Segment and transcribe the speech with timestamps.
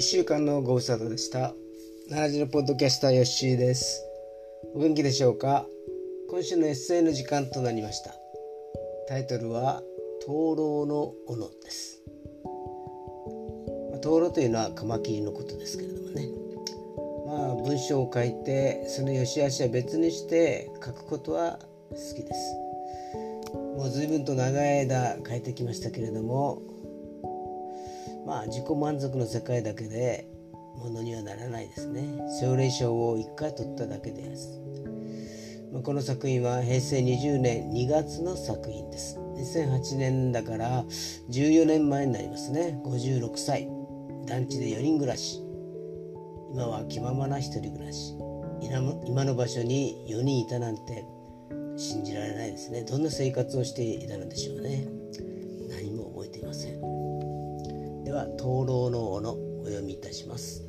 [0.00, 1.52] 1週間のご無沙汰でした。
[2.08, 4.02] 奈良のポッドキャスターヨッシーです。
[4.74, 5.66] お元気でしょうか？
[6.30, 8.14] 今週のエッセイの時間となりました。
[9.08, 9.82] タイトルは
[10.24, 12.00] 灯籠の斧です。
[14.00, 16.28] 灯籠というのはカマキリのことですけれどもね。
[17.26, 21.58] まあ文章を書いてその良し悪しは別にして書くことは
[21.90, 22.54] 好きです。
[23.52, 26.62] もう随分と長い間書いてきましたけれども
[28.30, 30.24] まあ自己満足の世界だけで
[30.76, 32.16] ものにはならないですね。
[32.40, 34.62] 奨励賞を1回取っただけです、
[35.72, 39.18] まあ、この作品は平成20年2月の作品です。
[39.18, 42.80] 2008年だから14年前になりますね。
[42.84, 43.68] 56歳。
[44.26, 45.42] 団地で4人暮らし。
[46.52, 48.14] 今は気ままな一人暮らし。
[49.06, 51.04] 今の場所に4人いたなんて
[51.76, 52.84] 信じられないですね。
[52.84, 54.99] どんな生活をしていたのでしょうね。
[58.20, 59.30] は灯籠の斧
[59.62, 60.62] お読みいたします。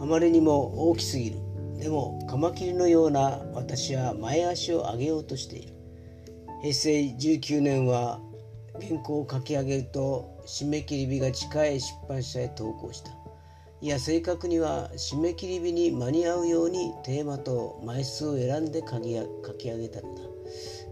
[0.00, 1.38] あまりにも大きすぎる。
[1.78, 5.74] でもカマキリのような私は前足を上げようとしている。
[6.62, 8.20] 平成19年は
[8.80, 13.10] 原稿を書き上げると締め切り日が近い出版社へ投稿した。
[13.82, 19.00] いや正確には締め切り日に間に合うようにテーマと枚数を選んで書
[19.54, 20.25] き上げたのだ。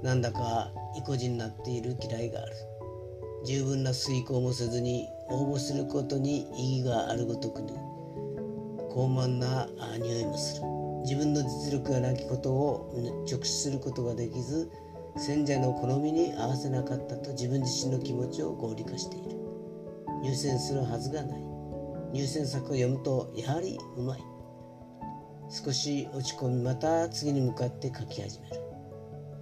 [0.05, 2.53] なんだか意固地になっている嫌いがある。
[3.47, 7.73] 十分な遂行もせずに応募することに意義があるごとくに
[8.91, 9.67] 高慢な
[9.99, 10.67] 匂いもする。
[11.05, 14.71] 自分の実力がなきことを直視することができず
[15.17, 19.39] 選者の好みに合わせなかったと自分自身の気持ちを合理化している。
[20.23, 21.43] 入選するはずがない。
[22.13, 24.21] 入選作を読むとやはりうまい。
[25.49, 28.64] 少し落ち込みまた次に向かって書き始める。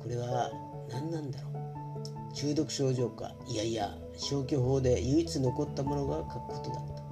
[0.02, 0.50] これは
[0.90, 2.34] 何なんだろう。
[2.34, 7.02] 中毒症状かいやいや消去法で唯一残ったものが書くことだった。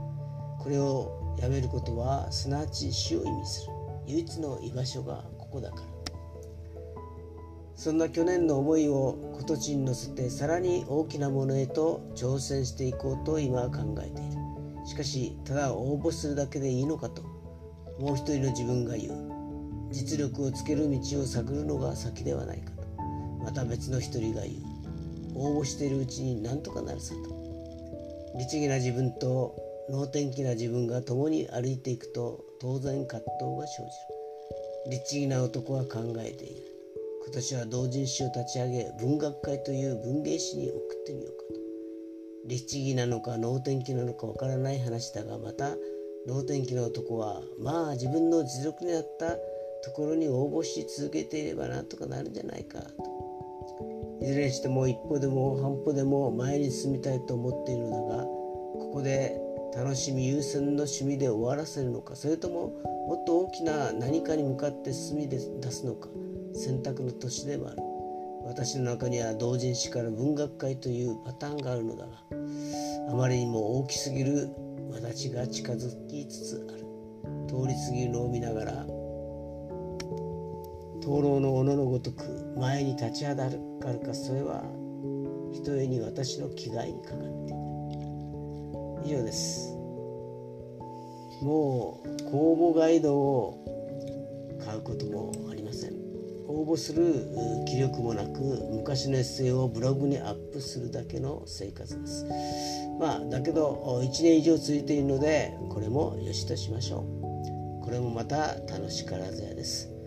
[0.62, 3.72] これをやめることはすなわち死を意味する。
[4.06, 5.82] 唯一の居場所がここだから。
[7.76, 14.86] そんな去年の思いを今年に乗せてさらに大きなものへと挑戦していこうと今は考えている。
[14.86, 17.22] しかしただ応募するだけでいいのかと
[17.98, 19.30] もう一人の自分が言う。
[19.92, 22.72] 実力をつける道を探るのが先ではないか
[23.50, 24.54] また別の一人が言う。
[25.34, 28.38] 応募しているうちに何とかなるさと。
[28.38, 29.56] 律儀な自分と
[29.90, 33.88] 能天気な自分が共に歩いていくと当然葛藤が生じ
[34.86, 35.00] る。
[35.02, 36.62] 律儀な男は考えている。
[37.24, 41.60] 今年は同人誌を立ち上げ文学会という文芸誌に送ってみようかと。
[42.46, 45.74] 律儀なのか能天気なのかわからない話だがまた
[46.24, 49.32] 能天気な男はまあ自分の実力に合った
[49.82, 53.29] ところに応募し続けていればなんとかなるんじゃないかと。
[54.20, 59.40] いずれにしても一歩でも半歩でも前に進みたいと思っているのだがここで
[59.76, 62.68] 楽しみ優先の趣味で終わらせるのかそれとも
[63.08, 66.08] もっと大きな何かに向かって進み出すのか
[66.54, 67.76] 選択の年でもある。
[68.44, 72.12] 私の中には同人誌から文学界というパターンがあるのだが
[73.10, 74.48] あまりにも大きすぎる
[74.90, 76.80] 私が近づきつつある。
[77.46, 78.86] 通り過ぎるのを見ながら
[81.00, 83.56] 灯籠の斧のごとく前に立ちはだか
[83.92, 84.62] るかそれは
[85.52, 87.60] ひとえに私の気概にかかっている。
[89.04, 89.74] 以上です。
[91.42, 95.94] もう公募ガイドを買うこともありません。
[96.46, 98.40] 応募する気力もなく
[98.72, 102.26] 昔のエッセイをブログにアップするだけの生活です。
[102.98, 107.04] まあだけど1年以上続いているのでこれもよしとしましょ
[107.80, 107.84] う。
[107.84, 109.99] これもまた楽しからずやです。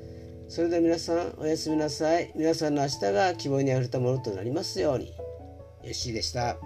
[0.47, 2.31] それでは皆さんおやすみなさい。
[2.35, 5.13] 皆さんの明日が希望にあふれたものとなりますように。
[5.83, 6.57] よしでした。